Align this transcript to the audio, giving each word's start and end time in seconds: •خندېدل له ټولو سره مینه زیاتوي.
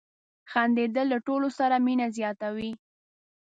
•خندېدل 0.51 1.07
له 1.13 1.17
ټولو 1.27 1.47
سره 1.59 1.75
مینه 1.85 2.07
زیاتوي. 2.17 2.71